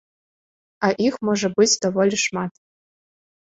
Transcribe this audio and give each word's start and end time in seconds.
А 0.87 0.89
іх 1.09 1.19
можа 1.29 1.47
быць 1.61 1.69
даволі 1.85 2.15
шмат. 2.25 2.53